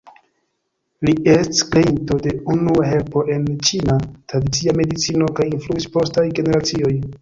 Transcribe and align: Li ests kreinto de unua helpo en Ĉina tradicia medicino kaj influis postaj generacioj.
Li 1.07 1.13
ests 1.33 1.59
kreinto 1.75 2.17
de 2.25 2.33
unua 2.55 2.87
helpo 2.95 3.25
en 3.37 3.47
Ĉina 3.69 4.01
tradicia 4.13 4.79
medicino 4.83 5.33
kaj 5.41 5.51
influis 5.55 5.91
postaj 5.99 6.31
generacioj. 6.43 6.97